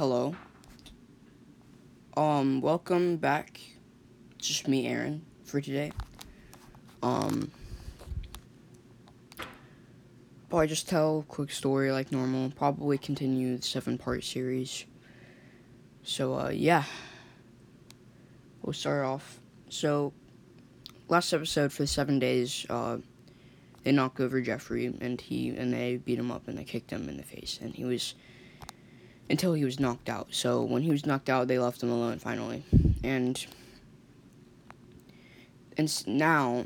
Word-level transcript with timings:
hello. 0.00 0.34
Um, 2.16 2.62
welcome 2.62 3.18
back. 3.18 3.60
Just 4.38 4.66
me, 4.66 4.86
Aaron, 4.86 5.26
for 5.44 5.60
today. 5.60 5.92
Um, 7.02 7.50
probably 10.48 10.68
just 10.68 10.88
tell 10.88 11.18
a 11.18 11.22
quick 11.24 11.50
story 11.50 11.92
like 11.92 12.12
normal. 12.12 12.50
Probably 12.50 12.96
continue 12.96 13.58
the 13.58 13.62
seven 13.62 13.98
part 13.98 14.24
series. 14.24 14.86
So, 16.02 16.32
uh, 16.32 16.48
yeah. 16.48 16.84
We'll 18.62 18.72
start 18.72 19.04
off. 19.04 19.38
So, 19.68 20.14
last 21.08 21.30
episode 21.34 21.74
for 21.74 21.82
the 21.82 21.86
seven 21.86 22.18
days, 22.18 22.64
uh, 22.70 23.00
they 23.84 23.92
knocked 23.92 24.18
over 24.18 24.40
Jeffrey 24.40 24.86
and 24.86 25.20
he 25.20 25.50
and 25.50 25.74
they 25.74 25.98
beat 25.98 26.18
him 26.18 26.30
up 26.30 26.48
and 26.48 26.56
they 26.56 26.64
kicked 26.64 26.90
him 26.90 27.06
in 27.10 27.18
the 27.18 27.22
face 27.22 27.58
and 27.60 27.74
he 27.74 27.84
was 27.84 28.14
until 29.30 29.54
he 29.54 29.64
was 29.64 29.78
knocked 29.78 30.08
out. 30.08 30.26
So 30.30 30.62
when 30.62 30.82
he 30.82 30.90
was 30.90 31.06
knocked 31.06 31.30
out, 31.30 31.46
they 31.46 31.58
left 31.58 31.82
him 31.82 31.90
alone 31.90 32.18
finally, 32.18 32.64
and 33.02 33.46
and 35.76 36.06
now 36.06 36.64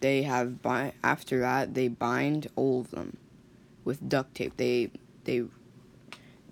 they 0.00 0.22
have 0.22 0.54
after 1.02 1.40
that 1.40 1.74
they 1.74 1.88
bind 1.88 2.46
all 2.54 2.80
of 2.80 2.90
them 2.92 3.16
with 3.84 4.08
duct 4.08 4.36
tape. 4.36 4.56
They 4.56 4.90
they 5.24 5.44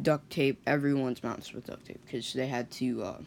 duct 0.02 0.28
tape 0.28 0.60
everyone's 0.66 1.22
mouths 1.22 1.52
with 1.52 1.66
duct 1.66 1.86
tape 1.86 2.00
because 2.04 2.32
they 2.32 2.48
had 2.48 2.70
to. 2.72 3.02
Uh, 3.02 3.18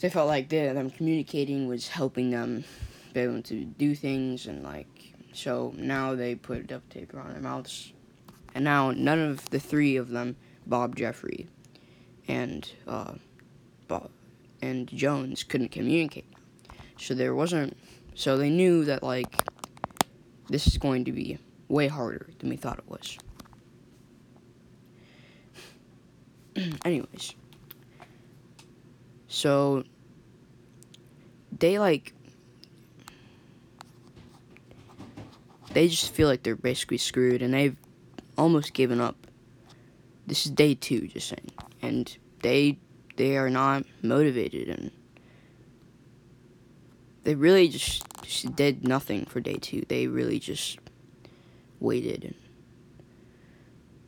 they 0.00 0.10
felt 0.10 0.26
like 0.26 0.48
they, 0.48 0.66
them 0.72 0.90
communicating 0.90 1.68
was 1.68 1.86
helping 1.86 2.30
them 2.30 2.64
be 3.12 3.20
able 3.20 3.40
to 3.40 3.64
do 3.64 3.94
things 3.94 4.46
and 4.46 4.64
like 4.64 5.12
so 5.32 5.72
now 5.76 6.14
they 6.14 6.34
put 6.34 6.66
duct 6.66 6.90
tape 6.90 7.14
around 7.14 7.32
their 7.32 7.40
mouths 7.40 7.92
and 8.52 8.64
now 8.64 8.90
none 8.90 9.20
of 9.20 9.48
the 9.50 9.60
three 9.60 9.96
of 9.96 10.08
them 10.08 10.34
Bob 10.66 10.96
Jeffrey 10.96 11.48
and 12.28 12.70
uh, 12.86 13.14
Bob 13.88 14.10
and 14.60 14.88
Jones 14.88 15.42
couldn't 15.42 15.70
communicate. 15.70 16.26
So 16.98 17.14
there 17.14 17.34
wasn't. 17.34 17.76
So 18.14 18.36
they 18.36 18.50
knew 18.50 18.84
that 18.84 19.02
like 19.02 19.34
this 20.48 20.66
is 20.66 20.78
going 20.78 21.04
to 21.06 21.12
be 21.12 21.38
way 21.68 21.88
harder 21.88 22.28
than 22.38 22.50
we 22.50 22.56
thought 22.56 22.78
it 22.78 22.88
was. 22.88 23.18
Anyways, 26.84 27.34
so 29.26 29.84
they 31.58 31.78
like 31.78 32.12
they 35.72 35.88
just 35.88 36.12
feel 36.12 36.28
like 36.28 36.42
they're 36.42 36.54
basically 36.54 36.98
screwed 36.98 37.40
and 37.40 37.54
they've 37.54 37.76
almost 38.36 38.74
given 38.74 39.00
up 39.00 39.26
this 40.32 40.46
is 40.46 40.52
day 40.52 40.74
two, 40.74 41.08
just 41.08 41.28
saying, 41.28 41.50
and 41.82 42.16
they 42.40 42.78
they 43.16 43.36
are 43.36 43.50
not 43.50 43.84
motivated 44.00 44.66
and 44.66 44.90
they 47.24 47.34
really 47.34 47.68
just, 47.68 48.02
just 48.22 48.56
did 48.56 48.88
nothing 48.88 49.26
for 49.26 49.40
day 49.40 49.56
two. 49.56 49.82
They 49.86 50.06
really 50.06 50.38
just 50.38 50.78
waited 51.80 52.24
and 52.24 52.34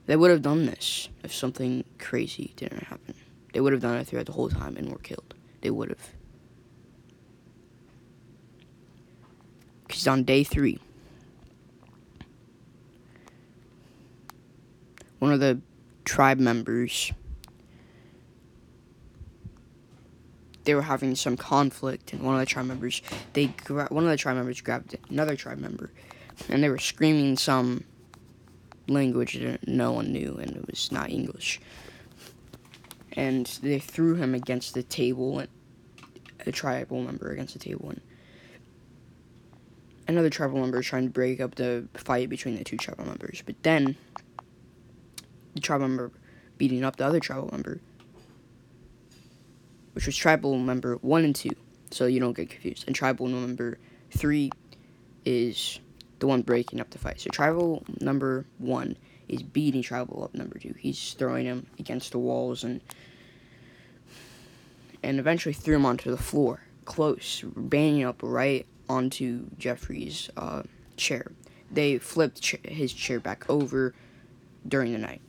they 0.07 0.17
would 0.17 0.31
have 0.31 0.41
done 0.41 0.65
this 0.65 1.11
if 1.23 1.35
something 1.35 1.85
crazy 1.99 2.55
didn't 2.57 2.85
happen. 2.85 3.15
They 3.53 3.61
would 3.61 3.75
have 3.75 3.83
done 3.83 3.99
it 3.99 4.07
throughout 4.07 4.25
the 4.25 4.33
whole 4.33 4.49
time 4.49 4.79
and 4.79 4.91
were 4.91 4.97
killed. 4.97 5.35
They 5.61 5.71
would 5.71 5.91
have. 5.91 6.09
Because 9.87 10.09
on 10.09 10.25
day 10.25 10.43
three, 10.43 10.79
one 15.19 15.31
of 15.31 15.41
the 15.41 15.61
tribe 16.05 16.39
members. 16.39 17.13
They 20.65 20.75
were 20.75 20.83
having 20.83 21.15
some 21.15 21.37
conflict 21.37 22.13
and 22.13 22.23
one 22.23 22.35
of 22.35 22.41
the 22.41 22.47
tribe 22.47 22.67
members 22.67 23.03
they 23.35 23.49
gra- 23.49 23.89
one 23.91 24.05
of 24.05 24.11
the 24.11 24.17
tribe 24.17 24.37
members 24.37 24.63
grabbed 24.63 24.97
another 25.11 25.37
tribe 25.37 25.59
member 25.59 25.91
and 26.49 26.63
they 26.63 26.71
were 26.71 26.79
screaming 26.79 27.37
some 27.37 27.85
language 28.89 29.35
that 29.35 29.69
no 29.69 29.93
one 29.93 30.11
knew 30.11 30.39
and 30.41 30.57
it 30.57 30.67
was 30.67 30.91
not 30.91 31.11
english. 31.11 31.61
And 33.13 33.47
they 33.63 33.79
threw 33.79 34.15
him 34.15 34.35
against 34.35 34.75
the 34.75 34.83
table 34.83 35.39
and 35.41 35.49
a 36.47 36.53
tribal 36.53 37.03
member 37.03 37.31
against 37.31 37.53
the 37.53 37.61
table 37.61 37.91
and 37.91 38.01
another 40.09 40.31
tribal 40.31 40.61
member 40.61 40.83
trying 40.83 41.05
to 41.05 41.11
break 41.11 41.41
up 41.41 41.55
the 41.55 41.87
fight 41.95 42.29
between 42.29 42.57
the 42.57 42.65
two 42.65 42.77
tribal 42.77 43.07
members. 43.07 43.43
But 43.45 43.63
then 43.63 43.97
the 45.55 45.61
tribal 45.61 45.89
member 45.89 46.11
beating 46.59 46.85
up 46.85 46.97
the 46.97 47.07
other 47.07 47.21
tribal 47.21 47.49
member, 47.51 47.81
which 49.93 50.07
was 50.07 50.17
tribal 50.17 50.59
member 50.59 50.97
1 50.97 51.25
and 51.25 51.35
2, 51.35 51.51
so 51.91 52.07
you 52.07 52.21
don't 52.21 52.37
get 52.37 52.51
confused. 52.51 52.85
And 52.87 52.95
tribal 52.95 53.29
member 53.29 53.79
3 54.11 54.51
is 55.25 55.81
the 56.19 56.27
one 56.27 56.43
breaking 56.43 56.81
up 56.81 56.91
the 56.91 56.99
fight. 56.99 57.21
So 57.21 57.31
tribal 57.31 57.85
number 58.01 58.47
1 58.59 58.97
is 59.29 59.43
beating 59.43 59.83
tribal 59.83 60.25
up 60.25 60.35
number 60.35 60.59
2. 60.59 60.75
He's 60.79 61.15
throwing 61.15 61.47
him 61.47 61.67
against 61.79 62.13
the 62.13 62.19
walls 62.19 62.65
and 62.65 62.81
and 65.03 65.19
eventually 65.19 65.53
threw 65.53 65.77
him 65.77 65.85
onto 65.85 66.11
the 66.11 66.17
floor, 66.17 66.63
close, 66.87 67.45
banging 67.45 68.05
up 68.05 68.21
right 68.23 68.65
onto 68.89 69.45
Jeffrey's 69.59 70.31
uh, 70.35 70.63
chair. 70.97 71.31
They 71.71 71.99
flipped 71.99 72.41
ch- 72.41 72.57
his 72.65 72.91
chair 72.91 73.21
back 73.21 73.45
over 73.51 73.95
during 74.67 74.93
the 74.93 74.99
night 74.99 75.21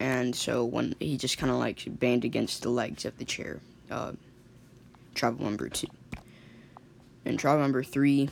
and 0.00 0.34
so 0.34 0.64
when 0.64 0.94
he 1.00 1.16
just 1.16 1.38
kind 1.38 1.50
of 1.50 1.58
like 1.58 1.84
banged 1.86 2.24
against 2.24 2.62
the 2.62 2.70
legs 2.70 3.04
of 3.04 3.18
the 3.18 3.24
chair, 3.24 3.60
uh, 3.90 4.12
tribal 5.14 5.44
number 5.44 5.68
two, 5.68 5.88
and 7.24 7.38
tribal 7.38 7.62
number 7.62 7.82
three 7.82 8.28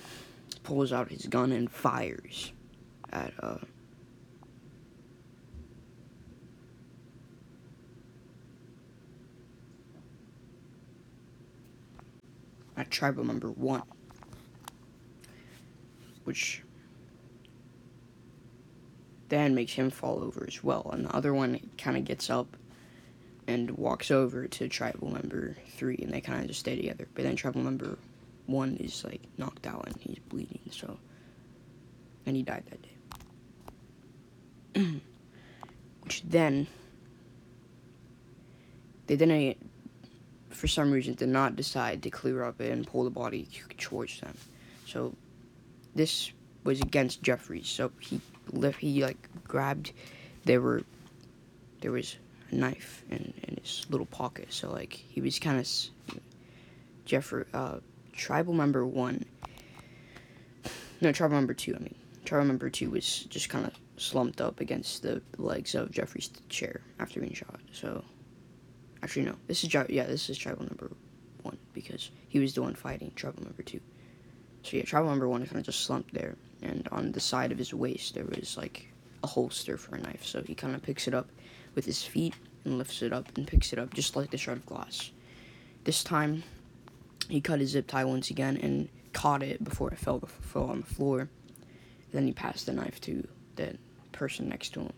pulls 0.63 0.93
out 0.93 1.11
his 1.11 1.27
gun 1.27 1.53
and 1.53 1.71
fires 1.71 2.53
at 3.13 3.33
uh. 3.41 3.59
At 12.79 12.91
tribal 12.91 13.25
member 13.25 13.51
one, 13.51 13.83
which 16.25 16.63
then 19.29 19.55
makes 19.55 19.73
him 19.73 19.91
fall 19.91 20.23
over 20.23 20.45
as 20.47 20.63
well. 20.63 20.91
And 20.93 21.07
the 21.07 21.15
other 21.15 21.35
one 21.35 21.59
kind 21.79 21.97
of 21.97 22.05
gets 22.05 22.31
up 22.31 22.57
and 23.47 23.71
walks 23.73 24.11
over 24.11 24.47
to 24.47 24.69
tribal 24.69 25.11
member 25.11 25.57
three, 25.77 25.99
and 26.03 26.13
they 26.13 26.21
kind 26.21 26.41
of 26.41 26.49
just 26.49 26.61
stay 26.61 26.77
together. 26.77 27.07
But 27.15 27.25
then 27.25 27.37
tribal 27.37 27.63
member 27.63 27.99
one 28.47 28.77
is 28.77 29.05
like 29.05 29.23
knocked 29.39 29.67
out 29.67 29.87
and 29.87 29.97
he's 30.01 30.19
bleeding, 30.29 30.61
so 30.71 30.99
and 32.25 32.37
he 32.37 32.43
died 32.43 32.65
that 32.71 32.83
day. 32.83 32.91
Which 36.03 36.23
then 36.23 36.67
they 39.07 39.17
didn't, 39.17 39.51
uh, 39.51 39.55
for 40.51 40.67
some 40.69 40.91
reason, 40.91 41.15
did 41.15 41.29
not 41.29 41.57
decide 41.57 42.03
to 42.03 42.11
clear 42.11 42.43
up 42.43 42.61
and 42.61 42.87
pull 42.87 43.05
the 43.05 43.11
body 43.11 43.49
towards 43.79 44.21
them. 44.21 44.37
So 44.87 45.15
this 45.95 46.33
was 46.65 46.81
against 46.81 47.23
Jeffrey's, 47.23 47.69
so 47.69 47.93
he 48.01 48.21
lift, 48.53 48.81
he 48.81 49.03
like 49.03 49.29
grabbed. 49.45 49.93
There 50.45 50.61
were, 50.61 50.83
there 51.81 51.93
was 51.93 52.17
a 52.51 52.55
knife 52.55 53.05
in, 53.11 53.33
in 53.43 53.57
his 53.61 53.87
little 53.91 54.07
pocket. 54.07 54.53
So 54.53 54.71
like 54.71 54.93
he 54.93 55.21
was 55.21 55.39
kind 55.39 55.59
of, 55.59 55.69
Jeffrey, 57.05 57.45
uh, 57.55 57.79
tribal 58.13 58.55
member 58.55 58.87
one. 58.87 59.25
No, 61.01 61.13
tribal 61.13 61.37
member 61.37 61.55
two. 61.55 61.75
I 61.75 61.79
mean, 61.79 61.95
tribal 62.25 62.47
member 62.47 62.71
two 62.71 62.91
was 62.91 63.25
just 63.25 63.49
kind 63.49 63.67
of 63.67 63.73
slumped 63.97 64.41
up 64.41 64.61
against 64.61 65.03
the 65.03 65.23
legs 65.39 65.75
of 65.75 65.91
Jeffrey's 65.91 66.31
chair 66.49 66.81
after 66.99 67.21
being 67.21 67.35
shot. 67.35 67.61
So, 67.73 68.05
actually, 69.03 69.27
no. 69.27 69.37
This 69.47 69.65
is 69.65 69.73
yeah, 69.89 70.05
this 70.05 70.29
is 70.31 70.39
tribal 70.39 70.65
number 70.65 70.91
one 71.43 71.59
because 71.73 72.11
he 72.29 72.39
was 72.39 72.55
the 72.55 72.63
one 72.63 72.75
fighting 72.75 73.13
tribal 73.15 73.45
number 73.45 73.63
two. 73.63 73.81
So 74.67 74.77
yeah, 74.77 74.83
tribal 74.83 75.11
number 75.11 75.29
one 75.29 75.47
kind 75.47 75.59
of 75.59 75.63
just 75.63 75.83
slumped 75.85 76.13
there, 76.13 76.35
and 76.61 76.89
on 76.91 77.13
the 77.13 77.21
side 77.21 77.53
of 77.53 77.59
his 77.59 77.73
waist 77.73 78.15
there 78.15 78.25
was 78.25 78.57
like 78.57 78.89
a 79.23 79.27
holster 79.29 79.77
for 79.77 79.95
a 79.95 80.01
knife. 80.01 80.25
So 80.25 80.43
he 80.43 80.57
kind 80.57 80.75
of 80.75 80.83
picks 80.83 81.07
it 81.07 81.15
up 81.15 81.29
with 81.77 81.85
his 81.85 82.03
feet 82.03 82.35
and 82.65 82.77
lifts 82.77 83.01
it 83.03 83.13
up 83.13 83.31
and 83.37 83.47
picks 83.47 83.73
it 83.73 83.79
up 83.79 83.95
just 83.95 84.17
like 84.17 84.33
the 84.33 84.37
shard 84.37 84.59
of 84.59 84.67
glass. 84.67 85.13
This 85.85 86.03
time, 86.03 86.43
he 87.29 87.41
cut 87.41 87.61
his 87.61 87.71
zip 87.71 87.87
tie 87.87 88.05
once 88.05 88.31
again 88.31 88.57
and 88.57 88.89
caught 89.13 89.45
it 89.45 89.63
before 89.63 89.93
it 89.93 89.99
fell, 89.99 90.19
fell 90.41 90.65
on 90.65 90.81
the 90.81 90.87
floor. 90.87 91.29
Then 92.13 92.27
he 92.27 92.33
passed 92.33 92.67
the 92.67 92.73
knife 92.73 93.01
to 93.03 93.27
the 93.55 93.77
person 94.11 94.49
next 94.49 94.71
to 94.75 94.81
him, 94.81 94.93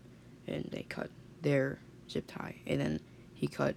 and 0.46 0.66
they 0.72 0.86
cut 0.88 1.10
their 1.42 1.78
zip 2.10 2.24
tie. 2.26 2.56
And 2.66 2.80
then 2.80 3.00
he 3.34 3.46
cut 3.46 3.76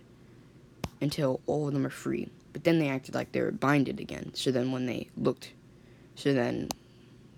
until 1.02 1.42
all 1.48 1.68
of 1.68 1.74
them 1.74 1.86
are 1.86 1.90
free. 1.90 2.30
But 2.54 2.64
then 2.64 2.80
they 2.80 2.88
acted 2.88 3.14
like 3.14 3.34
they 3.34 3.42
were 3.42 3.52
binded 3.52 4.00
again. 4.00 4.32
So 4.36 4.52
then 4.52 4.72
when 4.72 4.86
they 4.86 5.10
looked, 5.18 5.52
so 6.22 6.34
then 6.34 6.70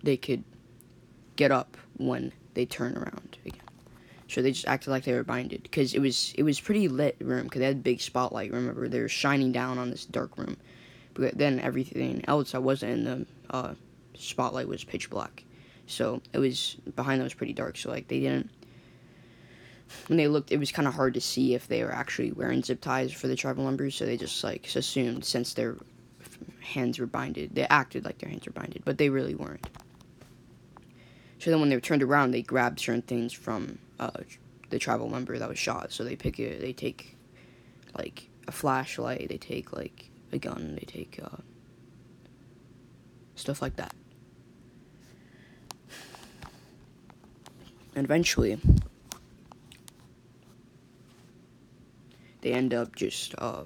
they 0.04 0.18
could 0.18 0.44
get 1.36 1.52
up 1.52 1.78
when 1.98 2.34
they 2.54 2.66
turn 2.66 2.98
around 2.98 3.38
again. 3.46 3.62
So 4.28 4.42
they 4.42 4.52
just 4.52 4.68
acted 4.68 4.90
like 4.90 5.04
they 5.04 5.14
were 5.14 5.24
binded 5.24 5.64
because 5.64 5.94
it 5.94 6.00
was 6.00 6.34
it 6.38 6.44
was 6.44 6.60
pretty 6.60 6.88
lit 6.88 7.16
room 7.22 7.44
because 7.44 7.60
they 7.60 7.66
had 7.66 7.78
a 7.78 7.80
big 7.80 8.02
spotlight. 8.02 8.52
Remember, 8.52 8.88
they 8.88 9.00
were 9.00 9.08
shining 9.08 9.52
down 9.52 9.78
on 9.78 9.90
this 9.90 10.06
dark 10.06 10.38
room, 10.38 10.58
but 11.14 11.38
then 11.38 11.60
everything 11.60 12.24
else 12.28 12.52
that 12.52 12.62
wasn't 12.62 12.92
in 12.92 13.04
the 13.04 13.26
uh, 13.52 13.74
spotlight 14.16 14.68
was 14.68 14.84
pitch 14.84 15.10
black. 15.10 15.44
So 15.88 16.22
it 16.34 16.40
was 16.40 16.76
behind 16.96 17.20
them 17.20 17.26
was 17.26 17.34
pretty 17.34 17.54
dark. 17.54 17.78
So 17.78 17.90
like 17.90 18.08
they 18.08 18.20
didn't 18.20 18.50
when 20.08 20.18
they 20.18 20.28
looked, 20.28 20.52
it 20.52 20.58
was 20.58 20.72
kind 20.72 20.88
of 20.88 20.94
hard 20.94 21.14
to 21.14 21.22
see 21.22 21.54
if 21.54 21.68
they 21.68 21.84
were 21.84 21.94
actually 21.94 22.32
wearing 22.32 22.64
zip 22.64 22.82
ties 22.82 23.14
for 23.14 23.28
the 23.28 23.36
tribal 23.36 23.64
members. 23.64 23.96
So 23.96 24.06
they 24.06 24.18
just 24.18 24.44
like 24.44 24.68
assumed 24.76 25.24
since 25.24 25.54
their 25.54 25.78
hands 26.63 27.00
were 27.00 27.06
binded, 27.06 27.56
they 27.56 27.63
acted 27.63 28.06
like 28.06 28.18
their 28.18 28.30
hands 28.30 28.45
were 28.45 28.51
binded, 28.51 28.83
but 28.86 28.98
they 28.98 29.10
really 29.10 29.36
weren't. 29.36 29.68
So 31.39 31.51
then 31.51 31.60
when 31.60 31.69
they 31.69 31.75
were 31.75 31.81
turned 31.81 32.04
around, 32.04 32.31
they 32.31 32.42
grabbed 32.42 32.80
certain 32.80 33.01
things 33.01 33.33
from 33.33 33.77
uh, 34.00 34.12
the 34.69 34.80
tribal 34.80 35.10
member 35.10 35.38
that 35.38 35.50
was 35.50 35.60
shot. 35.60 35.92
So 35.92 36.04
they 36.04 36.15
pick 36.15 36.39
it, 36.39 36.62
they 36.62 36.74
take 36.74 37.18
like 37.98 38.30
a 38.48 38.51
flashlight, 38.51 39.27
they 39.30 39.38
take 39.38 39.74
like 39.74 40.10
a 40.31 40.38
gun, 40.38 40.75
they 40.75 40.86
take 40.86 41.19
uh, 41.21 41.38
stuff 43.36 43.62
like 43.62 43.75
that. 43.75 43.94
And 47.95 48.06
eventually, 48.06 48.57
they 52.42 52.54
end 52.54 52.74
up 52.74 52.95
just 52.95 53.36
uh, 53.38 53.63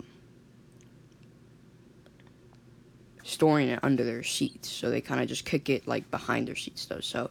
storing 3.38 3.70
it 3.70 3.80
under 3.84 4.04
their 4.04 4.24
seats. 4.24 4.68
So 4.68 4.90
they 4.90 5.00
kind 5.00 5.22
of 5.22 5.28
just 5.28 5.46
kick 5.46 5.70
it 5.70 5.88
like 5.88 6.10
behind 6.10 6.48
their 6.48 6.56
seats 6.56 6.88
though. 6.88 7.02
So 7.02 7.30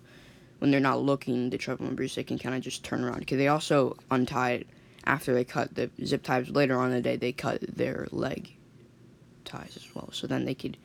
when 0.60 0.70
they're 0.70 0.78
not 0.78 1.02
looking, 1.02 1.50
the 1.50 1.58
tribal 1.58 1.86
members 1.86 2.14
they 2.14 2.22
can 2.22 2.38
kind 2.38 2.54
of 2.54 2.60
just 2.60 2.84
turn 2.84 3.02
around. 3.02 3.18
Because 3.18 3.38
they 3.38 3.48
also 3.48 3.96
untie 4.08 4.52
it 4.52 4.68
after 5.04 5.34
they 5.34 5.42
cut 5.42 5.74
the 5.74 5.90
zip 6.04 6.22
ties 6.22 6.48
later 6.48 6.78
on 6.78 6.90
in 6.90 6.94
the 6.94 7.00
day. 7.00 7.16
They 7.16 7.32
cut 7.32 7.60
their 7.62 8.06
leg 8.12 8.56
ties 9.44 9.76
as 9.76 9.92
well. 9.96 10.10
So 10.12 10.28
then 10.28 10.44
they 10.44 10.54
could 10.54 10.76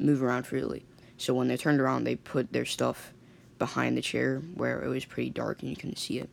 move 0.00 0.20
around 0.20 0.48
freely. 0.48 0.84
So 1.16 1.32
when 1.32 1.46
they 1.46 1.56
turned 1.56 1.80
around, 1.80 2.02
they 2.02 2.16
put 2.16 2.52
their 2.52 2.64
stuff 2.64 3.12
behind 3.60 3.96
the 3.96 4.02
chair 4.02 4.42
where 4.54 4.82
it 4.82 4.88
was 4.88 5.04
pretty 5.04 5.30
dark 5.30 5.60
and 5.60 5.70
you 5.70 5.76
couldn't 5.76 5.98
see 5.98 6.18
it. 6.18 6.28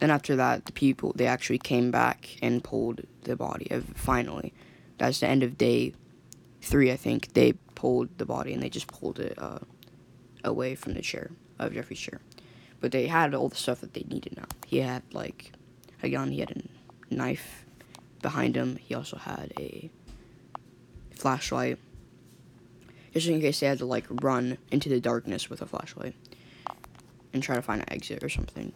Then 0.00 0.10
after 0.10 0.34
that, 0.34 0.64
the 0.64 0.72
people 0.72 1.12
they 1.14 1.28
actually 1.28 1.58
came 1.58 1.92
back 1.92 2.36
and 2.42 2.64
pulled 2.64 3.02
the 3.22 3.36
body. 3.36 3.68
Of 3.70 3.84
finally, 3.94 4.52
that's 4.98 5.20
the 5.20 5.26
end 5.26 5.42
of 5.42 5.56
day 5.56 5.94
three, 6.60 6.92
I 6.92 6.96
think. 6.96 7.32
They 7.34 7.52
pulled 7.74 8.18
the 8.18 8.26
body 8.26 8.52
and 8.52 8.62
they 8.62 8.68
just 8.68 8.88
pulled 8.88 9.18
it 9.18 9.34
uh, 9.38 9.60
away 10.44 10.74
from 10.74 10.94
the 10.94 11.02
chair 11.02 11.30
of 11.58 11.72
Jeffrey's 11.72 12.00
chair. 12.00 12.20
But 12.80 12.92
they 12.92 13.06
had 13.06 13.34
all 13.34 13.48
the 13.48 13.56
stuff 13.56 13.80
that 13.80 13.94
they 13.94 14.04
needed 14.08 14.36
now. 14.36 14.46
He 14.66 14.78
had 14.78 15.02
like 15.12 15.52
a 16.02 16.08
gun. 16.08 16.30
He 16.30 16.40
had 16.40 16.50
a 16.50 17.14
knife 17.14 17.64
behind 18.22 18.56
him. 18.56 18.76
He 18.76 18.94
also 18.94 19.16
had 19.16 19.52
a 19.58 19.90
flashlight, 21.10 21.78
just 23.12 23.26
in 23.28 23.40
case 23.40 23.60
they 23.60 23.66
had 23.66 23.78
to 23.78 23.86
like 23.86 24.06
run 24.22 24.58
into 24.70 24.88
the 24.88 25.00
darkness 25.00 25.50
with 25.50 25.62
a 25.62 25.66
flashlight 25.66 26.14
and 27.32 27.42
try 27.42 27.56
to 27.56 27.62
find 27.62 27.80
an 27.80 27.92
exit 27.92 28.22
or 28.22 28.28
something 28.28 28.72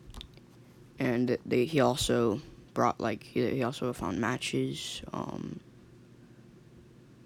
and 1.03 1.37
they 1.45 1.65
he 1.65 1.81
also 1.81 2.41
brought 2.75 3.01
like 3.01 3.25
he, 3.25 3.51
he 3.51 3.63
also 3.63 3.93
found 3.93 4.21
matches 4.21 5.03
um, 5.13 5.59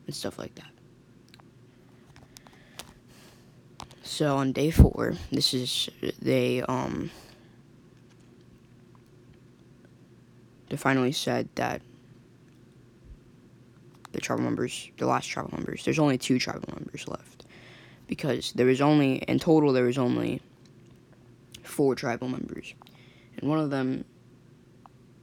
and 0.06 0.14
stuff 0.14 0.38
like 0.38 0.54
that. 0.54 0.70
So 4.02 4.36
on 4.36 4.52
day 4.52 4.70
four, 4.70 5.14
this 5.30 5.52
is 5.52 5.90
they 6.20 6.62
um 6.62 7.10
they 10.68 10.76
finally 10.76 11.12
said 11.12 11.48
that 11.56 11.82
the 14.12 14.20
tribal 14.20 14.44
members, 14.44 14.90
the 14.96 15.06
last 15.06 15.26
tribal 15.26 15.52
members, 15.52 15.84
there's 15.84 15.98
only 15.98 16.16
two 16.16 16.38
tribal 16.38 16.72
members 16.74 17.06
left 17.08 17.44
because 18.06 18.52
there 18.52 18.66
was 18.66 18.80
only 18.80 19.16
in 19.16 19.38
total 19.38 19.72
there 19.72 19.84
was 19.84 19.98
only 19.98 20.40
four 21.62 21.94
tribal 21.94 22.28
members 22.28 22.74
and 23.36 23.50
one 23.50 23.58
of 23.58 23.70
them 23.70 24.04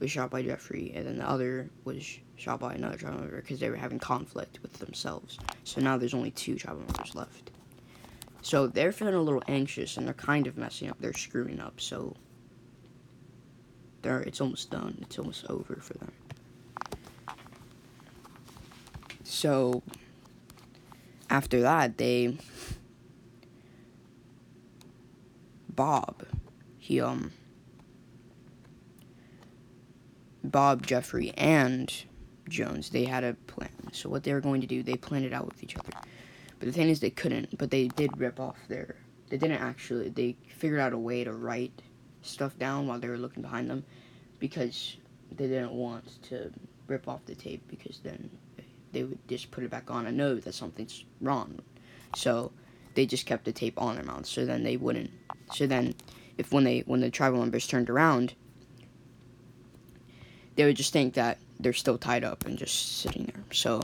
was 0.04 0.10
shot 0.10 0.30
by 0.30 0.42
Jeffrey, 0.42 0.92
and 0.94 1.06
then 1.06 1.16
the 1.16 1.28
other 1.28 1.70
was 1.84 2.18
shot 2.36 2.60
by 2.60 2.74
another 2.74 2.98
tribal 2.98 3.20
member 3.20 3.40
because 3.40 3.58
they 3.58 3.70
were 3.70 3.76
having 3.76 3.98
conflict 3.98 4.60
with 4.62 4.74
themselves. 4.74 5.38
So 5.64 5.80
now 5.80 5.96
there's 5.96 6.12
only 6.12 6.30
two 6.30 6.56
tribal 6.56 6.80
members 6.80 7.14
left. 7.14 7.50
So 8.42 8.66
they're 8.66 8.92
feeling 8.92 9.14
a 9.14 9.20
little 9.22 9.42
anxious, 9.48 9.96
and 9.96 10.06
they're 10.06 10.12
kind 10.12 10.46
of 10.46 10.58
messing 10.58 10.90
up. 10.90 10.98
They're 11.00 11.14
screwing 11.14 11.58
up, 11.58 11.80
so 11.80 12.14
they're 14.02 14.20
it's 14.20 14.42
almost 14.42 14.70
done. 14.70 14.98
It's 15.00 15.18
almost 15.18 15.46
over 15.48 15.76
for 15.76 15.94
them. 15.94 16.12
So 19.22 19.82
after 21.30 21.62
that, 21.62 21.96
they 21.96 22.36
Bob, 25.70 26.26
he 26.78 27.00
um 27.00 27.32
Bob, 30.54 30.86
Jeffrey, 30.86 31.32
and 31.36 31.92
Jones, 32.48 32.90
they 32.90 33.02
had 33.02 33.24
a 33.24 33.34
plan. 33.48 33.90
So 33.90 34.08
what 34.08 34.22
they 34.22 34.32
were 34.32 34.40
going 34.40 34.60
to 34.60 34.68
do, 34.68 34.84
they 34.84 34.94
planned 34.94 35.24
it 35.24 35.32
out 35.32 35.46
with 35.46 35.64
each 35.64 35.76
other. 35.76 35.90
But 36.60 36.66
the 36.66 36.70
thing 36.70 36.88
is, 36.90 37.00
they 37.00 37.10
couldn't. 37.10 37.58
But 37.58 37.72
they 37.72 37.88
did 37.88 38.16
rip 38.16 38.38
off 38.38 38.56
their. 38.68 38.94
They 39.30 39.36
didn't 39.36 39.60
actually. 39.60 40.10
They 40.10 40.36
figured 40.46 40.78
out 40.78 40.92
a 40.92 40.98
way 40.98 41.24
to 41.24 41.32
write 41.32 41.82
stuff 42.22 42.56
down 42.56 42.86
while 42.86 43.00
they 43.00 43.08
were 43.08 43.18
looking 43.18 43.42
behind 43.42 43.68
them, 43.68 43.84
because 44.38 44.96
they 45.32 45.48
didn't 45.48 45.72
want 45.72 46.22
to 46.28 46.52
rip 46.86 47.08
off 47.08 47.26
the 47.26 47.34
tape 47.34 47.66
because 47.66 47.98
then 48.04 48.30
they 48.92 49.02
would 49.02 49.18
just 49.26 49.50
put 49.50 49.64
it 49.64 49.70
back 49.70 49.90
on 49.90 50.06
and 50.06 50.16
know 50.16 50.36
that 50.36 50.54
something's 50.54 51.04
wrong. 51.20 51.58
So 52.14 52.52
they 52.94 53.06
just 53.06 53.26
kept 53.26 53.44
the 53.44 53.50
tape 53.50 53.82
on 53.82 53.96
their 53.96 54.04
mouths. 54.04 54.28
So 54.28 54.46
then 54.46 54.62
they 54.62 54.76
wouldn't. 54.76 55.10
So 55.52 55.66
then, 55.66 55.96
if 56.38 56.52
when 56.52 56.62
they 56.62 56.84
when 56.86 57.00
the 57.00 57.10
tribal 57.10 57.40
members 57.40 57.66
turned 57.66 57.90
around, 57.90 58.34
they 60.56 60.64
would 60.64 60.76
just 60.76 60.92
think 60.92 61.14
that 61.14 61.38
they're 61.58 61.72
still 61.72 61.98
tied 61.98 62.24
up 62.24 62.44
and 62.46 62.58
just 62.58 62.98
sitting 62.98 63.24
there. 63.24 63.44
So 63.52 63.82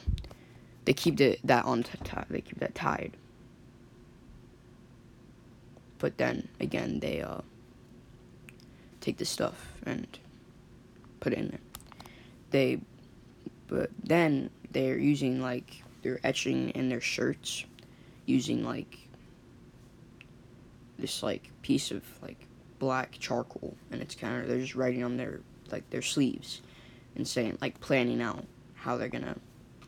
they 0.85 0.93
keep 0.93 1.17
the, 1.17 1.39
that 1.45 1.65
on 1.65 1.83
t- 1.83 1.99
t- 2.05 2.17
they 2.29 2.41
keep 2.41 2.59
that 2.61 2.75
tied. 2.75 3.17
But 5.99 6.17
then 6.17 6.49
again, 6.61 7.01
they 7.01 7.21
uh, 7.21 7.41
take 9.01 9.19
the 9.19 9.25
stuff 9.25 9.73
and 9.85 10.07
put 11.21 11.33
it 11.33 11.39
in 11.39 11.49
there. 11.49 11.61
They, 12.51 12.81
but 13.67 13.91
then 14.03 14.51
they're 14.71 14.99
using 14.99 15.43
like 15.43 15.83
they're 16.03 16.21
etching 16.25 16.71
in 16.71 16.89
their 16.89 17.01
shirts, 17.01 17.65
using 18.25 18.65
like 18.65 18.99
this 20.99 21.23
like 21.23 21.51
piece 21.63 21.91
of 21.91 22.03
like 22.23 22.47
black 22.79 23.17
charcoal, 23.21 23.77
and 23.91 24.01
it's 24.01 24.15
kind 24.15 24.41
of 24.41 24.49
they're 24.49 24.59
just 24.59 24.75
writing 24.75 25.05
on 25.05 25.19
their 25.19 25.41
like 25.71 25.89
their 25.91 26.03
sleeves 26.03 26.63
and 27.17 27.27
saying 27.27 27.59
like 27.61 27.81
planning 27.81 28.23
out 28.23 28.45
how 28.75 28.97
they're 28.97 29.09
gonna 29.09 29.37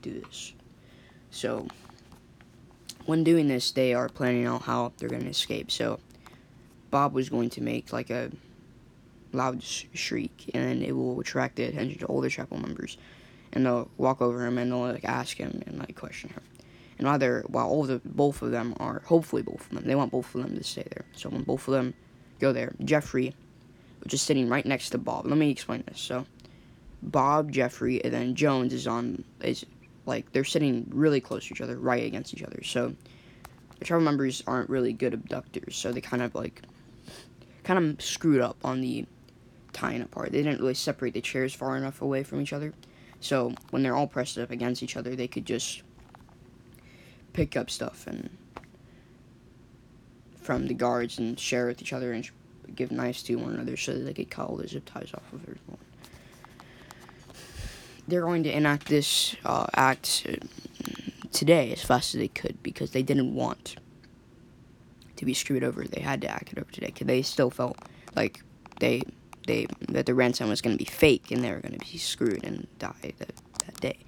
do 0.02 0.20
this. 0.20 0.52
So 1.30 1.66
when 3.06 3.24
doing 3.24 3.48
this, 3.48 3.70
they 3.70 3.94
are 3.94 4.08
planning 4.08 4.46
out 4.46 4.62
how 4.62 4.92
they're 4.98 5.08
gonna 5.08 5.30
escape. 5.30 5.70
So 5.70 5.98
Bob 6.90 7.14
was 7.14 7.28
going 7.28 7.50
to 7.50 7.62
make 7.62 7.92
like 7.92 8.10
a 8.10 8.30
loud 9.32 9.62
shriek, 9.62 10.50
and 10.52 10.82
it 10.82 10.92
will 10.92 11.18
attract 11.20 11.56
the 11.56 11.64
attention 11.64 11.98
to 12.00 12.06
older 12.06 12.28
chapel 12.28 12.58
members, 12.58 12.98
and 13.52 13.64
they'll 13.64 13.90
walk 13.96 14.20
over 14.20 14.46
him 14.46 14.58
and 14.58 14.70
they'll 14.70 14.80
like 14.80 15.04
ask 15.04 15.38
him 15.38 15.62
and 15.66 15.78
like 15.78 15.96
question 15.96 16.30
him. 16.30 16.42
And 16.98 17.06
while 17.08 17.18
they're 17.18 17.42
while 17.48 17.68
all 17.68 17.84
the 17.84 18.00
both 18.04 18.42
of 18.42 18.50
them 18.50 18.74
are 18.78 19.02
hopefully 19.06 19.42
both 19.42 19.62
of 19.62 19.70
them, 19.70 19.84
they 19.86 19.94
want 19.94 20.12
both 20.12 20.34
of 20.34 20.42
them 20.42 20.56
to 20.56 20.62
stay 20.62 20.84
there. 20.90 21.06
So 21.14 21.30
when 21.30 21.42
both 21.42 21.66
of 21.66 21.72
them 21.72 21.94
go 22.38 22.52
there, 22.52 22.74
Jeffrey 22.84 23.34
which 24.02 24.14
is 24.14 24.22
sitting 24.22 24.48
right 24.48 24.66
next 24.66 24.90
to 24.90 24.98
Bob. 24.98 25.26
Let 25.26 25.38
me 25.38 25.50
explain 25.50 25.84
this. 25.86 26.00
So, 26.00 26.26
Bob, 27.02 27.50
Jeffrey, 27.50 28.02
and 28.04 28.12
then 28.12 28.34
Jones 28.34 28.72
is 28.72 28.86
on 28.86 29.24
is 29.42 29.66
like 30.06 30.32
they're 30.32 30.44
sitting 30.44 30.86
really 30.90 31.20
close 31.20 31.46
to 31.46 31.54
each 31.54 31.60
other, 31.60 31.78
right 31.78 32.04
against 32.04 32.34
each 32.34 32.42
other. 32.42 32.62
So, 32.62 32.94
the 33.78 33.84
tribal 33.84 34.04
members 34.04 34.42
aren't 34.46 34.70
really 34.70 34.92
good 34.92 35.14
abductors, 35.14 35.76
so 35.76 35.92
they 35.92 36.00
kind 36.00 36.22
of 36.22 36.34
like 36.34 36.62
kind 37.64 37.78
of 37.78 38.02
screwed 38.02 38.40
up 38.40 38.56
on 38.64 38.80
the 38.80 39.06
tying 39.72 40.02
apart. 40.02 40.32
They 40.32 40.42
didn't 40.42 40.60
really 40.60 40.74
separate 40.74 41.14
the 41.14 41.20
chairs 41.20 41.54
far 41.54 41.76
enough 41.76 42.02
away 42.02 42.22
from 42.22 42.40
each 42.40 42.52
other. 42.52 42.72
So 43.20 43.54
when 43.70 43.82
they're 43.82 43.96
all 43.96 44.06
pressed 44.06 44.38
up 44.38 44.50
against 44.50 44.82
each 44.82 44.96
other, 44.96 45.14
they 45.14 45.28
could 45.28 45.46
just 45.46 45.82
pick 47.32 47.56
up 47.56 47.70
stuff 47.70 48.06
and 48.06 48.28
from 50.36 50.66
the 50.66 50.74
guards 50.74 51.18
and 51.18 51.38
share 51.38 51.66
with 51.66 51.80
each 51.80 51.92
other 51.92 52.12
and 52.12 52.28
give 52.74 52.90
knives 52.90 53.22
to 53.22 53.36
one 53.36 53.54
another 53.54 53.76
so 53.76 53.94
that 53.94 54.00
they 54.00 54.12
could 54.12 54.30
cut 54.30 54.48
all 54.48 54.56
the 54.56 54.66
zip 54.66 54.84
ties 54.84 55.12
off 55.14 55.32
of 55.32 55.40
everyone. 55.42 55.78
They're 58.08 58.22
going 58.22 58.42
to 58.44 58.54
enact 58.54 58.88
this 58.88 59.36
uh, 59.44 59.66
act 59.74 60.26
uh, 60.28 60.36
today 61.32 61.72
as 61.72 61.82
fast 61.82 62.14
as 62.14 62.20
they 62.20 62.28
could 62.28 62.62
because 62.62 62.90
they 62.90 63.02
didn't 63.02 63.34
want 63.34 63.76
to 65.16 65.24
be 65.24 65.34
screwed 65.34 65.62
over. 65.62 65.84
They 65.84 66.00
had 66.00 66.20
to 66.22 66.28
act 66.28 66.52
it 66.52 66.58
over 66.58 66.70
today 66.70 66.88
because 66.88 67.06
they 67.06 67.22
still 67.22 67.50
felt 67.50 67.78
like 68.16 68.42
they 68.80 69.02
they 69.46 69.66
that 69.88 70.06
the 70.06 70.14
ransom 70.14 70.48
was 70.48 70.60
going 70.60 70.76
to 70.76 70.84
be 70.84 70.90
fake 70.90 71.30
and 71.30 71.42
they 71.42 71.50
were 71.50 71.60
going 71.60 71.78
to 71.78 71.78
be 71.78 71.98
screwed 71.98 72.44
and 72.44 72.66
die 72.78 73.12
that, 73.18 73.32
that 73.64 73.80
day. 73.80 73.98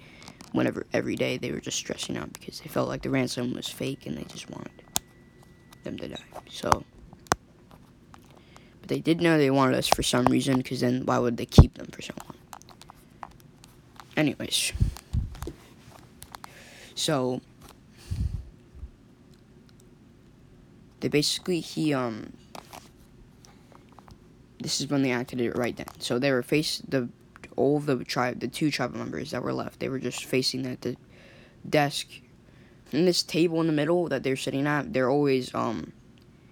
Whenever 0.51 0.85
every 0.93 1.15
day 1.15 1.37
they 1.37 1.51
were 1.51 1.59
just 1.59 1.77
stressing 1.77 2.17
out 2.17 2.31
because 2.33 2.59
they 2.59 2.67
felt 2.67 2.87
like 2.87 3.01
the 3.01 3.09
ransom 3.09 3.53
was 3.53 3.67
fake 3.67 4.05
and 4.05 4.17
they 4.17 4.23
just 4.23 4.49
wanted 4.49 4.83
them 5.83 5.97
to 5.97 6.07
die. 6.09 6.23
So, 6.49 6.83
but 8.79 8.89
they 8.89 8.99
did 8.99 9.21
know 9.21 9.37
they 9.37 9.51
wanted 9.51 9.75
us 9.75 9.87
for 9.87 10.03
some 10.03 10.25
reason 10.25 10.57
because 10.57 10.81
then 10.81 11.05
why 11.05 11.17
would 11.19 11.37
they 11.37 11.45
keep 11.45 11.75
them 11.75 11.87
for 11.87 12.01
so 12.01 12.13
long? 12.23 12.34
Anyways, 14.17 14.71
so 16.95 17.41
they 21.01 21.09
basically 21.09 21.59
he 21.59 21.93
um 21.93 22.33
this 24.59 24.81
is 24.81 24.87
when 24.87 25.03
they 25.03 25.11
acted 25.11 25.41
it 25.41 25.55
right 25.57 25.75
then. 25.75 25.87
So 25.99 26.17
they 26.17 26.31
were 26.31 26.41
face 26.41 26.81
the 26.87 27.09
all 27.55 27.79
the 27.79 28.03
tribe 28.03 28.39
the 28.39 28.47
two 28.47 28.71
tribal 28.71 28.99
members 28.99 29.31
that 29.31 29.43
were 29.43 29.53
left. 29.53 29.79
They 29.79 29.89
were 29.89 29.99
just 29.99 30.25
facing 30.25 30.65
at 30.65 30.81
the 30.81 30.95
desk. 31.69 32.07
And 32.91 33.07
this 33.07 33.21
table 33.23 33.59
in 33.61 33.67
the 33.67 33.73
middle 33.73 34.07
that 34.07 34.23
they're 34.23 34.35
sitting 34.35 34.65
at, 34.65 34.93
they're 34.93 35.09
always 35.09 35.53
um 35.53 35.91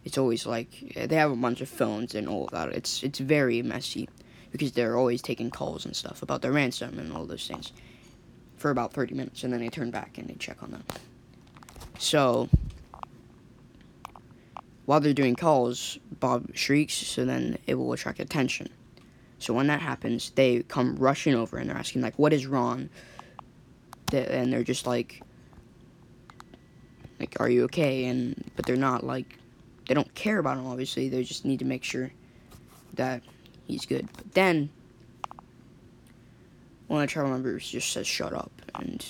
it's 0.03 0.17
always 0.17 0.46
like 0.46 0.93
they 0.96 1.15
have 1.15 1.32
a 1.32 1.36
bunch 1.36 1.62
of 1.62 1.70
phones 1.70 2.13
and 2.13 2.27
all 2.27 2.46
of 2.46 2.51
that. 2.51 2.70
It's 2.70 3.03
it's 3.03 3.20
very 3.20 3.62
messy 3.62 4.10
because 4.53 4.72
they're 4.72 4.95
always 4.95 5.22
taking 5.22 5.51
calls 5.51 5.86
and 5.86 5.93
stuff 5.93 6.22
about 6.22 6.41
their 6.41 6.53
ransom 6.53 6.98
and 6.98 7.12
all 7.12 7.25
those 7.25 7.45
things 7.45 7.74
for 8.55 8.69
about 8.72 8.93
30 8.93 9.15
minutes 9.15 9.43
and 9.43 9.51
then 9.51 9.60
they 9.60 9.67
turn 9.67 9.91
back 9.91 10.17
and 10.17 10.29
they 10.29 10.36
check 10.36 10.63
on 10.63 10.72
them. 10.72 10.83
So 11.98 12.48
while 14.86 15.00
they're 15.00 15.13
doing 15.13 15.36
calls, 15.36 15.98
Bob 16.19 16.55
shrieks, 16.55 16.93
so 16.93 17.25
then 17.25 17.57
it 17.67 17.75
will 17.75 17.91
attract 17.91 18.19
attention. 18.19 18.69
So 19.39 19.53
when 19.53 19.67
that 19.67 19.81
happens, 19.81 20.29
they 20.36 20.63
come 20.63 20.95
rushing 20.95 21.36
over 21.36 21.57
and 21.57 21.69
they're 21.69 21.77
asking 21.77 22.01
like, 22.01 22.17
"What 22.17 22.31
is 22.31 22.45
wrong?" 22.45 22.89
And 24.13 24.53
they're 24.53 24.63
just 24.63 24.86
like, 24.86 25.22
"Like, 27.19 27.36
are 27.39 27.50
you 27.50 27.63
okay?" 27.65 28.05
And 28.05 28.51
but 28.55 28.65
they're 28.65 28.77
not 28.77 29.03
like, 29.03 29.38
they 29.88 29.93
don't 29.93 30.13
care 30.15 30.38
about 30.39 30.57
him. 30.57 30.65
Obviously, 30.67 31.10
they 31.10 31.24
just 31.24 31.43
need 31.43 31.60
to 31.60 31.65
make 31.65 31.83
sure 31.83 32.12
that 32.93 33.22
he's 33.67 33.86
good. 33.86 34.08
But 34.15 34.34
then 34.34 34.70
one 36.88 37.01
of 37.01 37.08
the 37.08 37.12
tribal 37.12 37.32
members 37.32 37.70
just 37.70 37.91
says, 37.91 38.08
"Shut 38.08 38.34
up," 38.34 38.51
and 38.75 39.05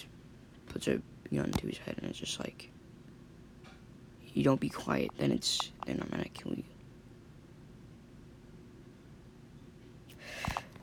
puts 0.68 0.88
a 0.88 1.02
gun 1.34 1.52
to 1.52 1.68
his 1.68 1.78
head, 1.78 1.96
and 1.98 2.10
it's 2.10 2.20
just 2.20 2.40
like 2.40 2.70
you 4.34 4.44
don't 4.44 4.60
be 4.60 4.70
quiet, 4.70 5.12
then 5.18 5.32
it's 5.32 5.72
then 5.86 6.00
I'm 6.02 6.10
gonna 6.10 6.30
kill 6.30 6.54
you. 6.54 6.64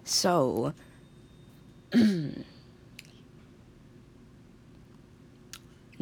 So 0.04 0.72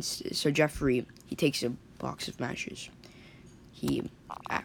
so 0.00 0.50
Jeffrey 0.50 1.06
he 1.26 1.36
takes 1.36 1.62
a 1.62 1.70
box 1.98 2.28
of 2.28 2.38
matches. 2.40 2.90
He 3.72 4.02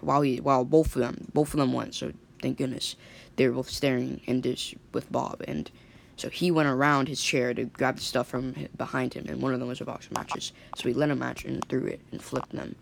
while 0.02 0.22
he 0.22 0.40
while 0.42 0.66
both 0.66 0.96
of 0.96 1.02
them 1.02 1.28
both 1.34 1.54
of 1.54 1.60
them 1.60 1.74
went, 1.74 1.96
so 1.96 2.12
thank 2.44 2.58
goodness 2.60 2.96
they 3.36 3.48
were 3.48 3.56
both 3.56 3.70
staring 3.70 4.22
in 4.26 4.42
this 4.42 4.76
with 4.92 5.12
Bob 5.12 5.42
and 5.48 5.72
so 6.16 6.30
he 6.30 6.52
went 6.52 6.70
around 6.70 7.08
his 7.08 7.22
chair 7.22 7.54
to 7.56 7.66
grab 7.66 7.96
the 7.96 8.04
stuff 8.04 8.28
from 8.28 8.54
behind 8.78 9.16
him, 9.16 9.26
and 9.28 9.42
one 9.42 9.52
of 9.52 9.60
them 9.60 9.68
was 9.68 9.82
a 9.82 9.86
box 9.86 10.06
of 10.06 10.12
matches. 10.14 10.54
So 10.78 10.88
he 10.88 10.94
lit 10.94 11.10
a 11.10 11.16
match 11.16 11.44
and 11.44 11.68
threw 11.68 11.86
it 11.86 12.02
and 12.12 12.22
flipped 12.22 12.52
them 12.52 12.76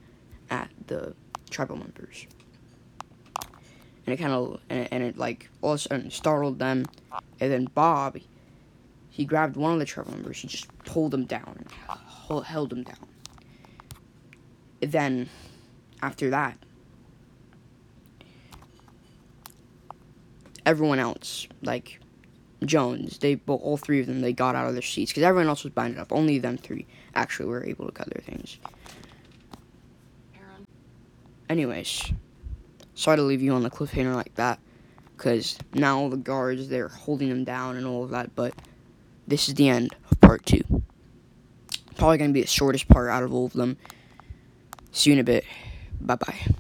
at 0.50 0.70
the 0.88 1.16
tribal 1.50 1.78
members. 1.78 2.28
And 4.06 4.14
it 4.14 4.18
kind 4.18 4.34
of, 4.34 4.60
and, 4.70 4.88
and 4.92 5.04
it, 5.04 5.18
like 5.18 5.50
all 5.62 5.72
of 5.72 5.76
a 5.78 5.80
sudden 5.80 6.12
startled 6.12 6.60
them. 6.60 6.86
And 7.40 7.52
then 7.52 7.66
Bob, 7.74 8.18
he 9.10 9.24
grabbed 9.24 9.56
one 9.56 9.72
of 9.72 9.80
the 9.80 9.86
tribal 9.86 10.12
members, 10.12 10.40
he 10.40 10.50
just 10.50 10.68
pulled 10.84 11.14
him 11.14 11.24
down 11.24 11.66
held 12.40 12.72
him 12.72 12.84
down. 12.84 13.08
Then, 14.80 15.30
after 16.02 16.30
that, 16.30 16.58
everyone 20.66 21.00
else, 21.00 21.48
like 21.62 22.00
Jones, 22.66 23.18
they 23.18 23.40
all 23.48 23.78
three 23.78 24.00
of 24.00 24.08
them, 24.08 24.22
they 24.22 24.34
got 24.34 24.56
out 24.56 24.68
of 24.68 24.74
their 24.74 24.82
seats 24.82 25.12
because 25.12 25.24
everyone 25.24 25.48
else 25.48 25.64
was 25.64 25.74
binded 25.74 26.00
up. 26.00 26.12
Only 26.12 26.38
them 26.40 26.58
three 26.58 26.86
actually 27.16 27.48
were 27.48 27.66
able 27.66 27.86
to 27.86 27.92
cut 27.92 28.10
their 28.14 28.24
things. 28.24 28.60
Anyways, 31.50 32.14
sorry 32.94 33.18
to 33.18 33.24
leave 33.24 33.42
you 33.42 33.52
on 33.54 33.64
the 33.64 33.70
cliffhanger 33.70 34.16
like 34.16 34.34
that, 34.36 34.60
because 35.18 35.58
now 35.74 36.00
all 36.00 36.10
the 36.10 36.18
guards 36.18 36.70
they're 36.70 36.88
holding 36.88 37.30
them 37.30 37.44
down 37.44 37.76
and 37.76 37.86
all 37.86 38.04
of 38.04 38.12
that. 38.12 38.36
But 38.36 38.54
this 39.28 39.50
is 39.50 39.56
the 39.56 39.68
end 39.68 39.94
of 40.10 40.22
part 40.22 40.46
two. 40.46 40.64
Probably 41.98 42.18
gonna 42.18 42.32
be 42.32 42.42
the 42.42 42.48
shortest 42.48 42.88
part 42.88 43.10
out 43.10 43.24
of 43.24 43.34
all 43.34 43.48
of 43.48 43.54
them. 43.54 43.78
See 44.92 45.10
you 45.10 45.16
in 45.16 45.20
a 45.20 45.24
bit. 45.24 45.44
Bye 46.00 46.16
bye. 46.16 46.54